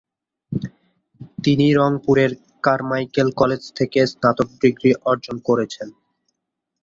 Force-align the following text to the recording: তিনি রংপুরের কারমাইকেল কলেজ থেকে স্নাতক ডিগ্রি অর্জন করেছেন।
তিনি 1.43 1.65
রংপুরের 1.73 2.31
কারমাইকেল 2.63 3.27
কলেজ 3.31 3.61
থেকে 3.77 3.99
স্নাতক 4.11 4.49
ডিগ্রি 4.61 4.91
অর্জন 5.05 5.35
করেছেন। 5.47 5.87